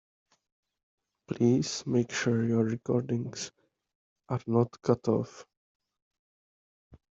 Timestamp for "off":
5.07-5.45